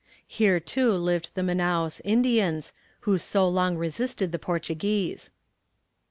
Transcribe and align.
Here, 0.27 0.59
too, 0.59 0.93
lived 0.93 1.29
the 1.35 1.43
Manaos 1.43 2.01
Indians, 2.03 2.73
who 3.01 3.19
so 3.19 3.47
long 3.47 3.77
resisted 3.77 4.31
the 4.31 4.39
Portuguese. 4.39 5.29